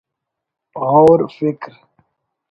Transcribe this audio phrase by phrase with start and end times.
[0.91, 1.73] غور فکر